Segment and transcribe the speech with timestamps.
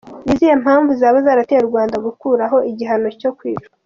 [0.25, 3.75] Ni izihe mpamvu zaba zarateye u Rwanda gukuraho igihano cyo kwicwa?.